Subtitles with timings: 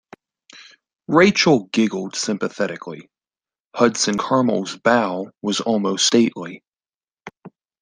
[1.07, 3.11] Rachael giggled sympathetically;
[3.75, 6.63] Hudson Caramel's bow was almost stately.